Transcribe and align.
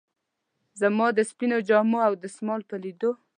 زما 0.81 1.07
د 1.17 1.19
سپینو 1.29 1.57
جامو 1.69 1.97
او 2.07 2.13
دستمال 2.23 2.61
په 2.69 2.75
لیدو. 2.83 3.11